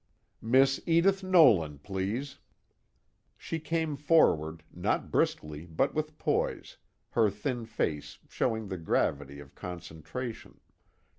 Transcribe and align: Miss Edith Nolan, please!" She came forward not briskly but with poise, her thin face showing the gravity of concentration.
Miss 0.41 0.81
Edith 0.87 1.21
Nolan, 1.23 1.77
please!" 1.77 2.39
She 3.37 3.59
came 3.59 3.95
forward 3.95 4.63
not 4.73 5.11
briskly 5.11 5.67
but 5.67 5.93
with 5.93 6.17
poise, 6.17 6.77
her 7.11 7.29
thin 7.29 7.67
face 7.67 8.17
showing 8.27 8.67
the 8.69 8.77
gravity 8.79 9.39
of 9.39 9.53
concentration. 9.53 10.59